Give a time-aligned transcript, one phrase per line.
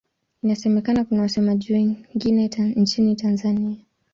[0.43, 3.75] Inasemekana kuna wasemaji wengine nchini Tanzania.